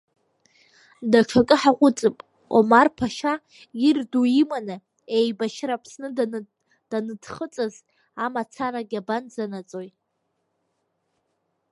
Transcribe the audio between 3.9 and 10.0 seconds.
ду иманы еибашьра Аԥсны даныӡхыҵыз амацарагьы абанӡанаӡои!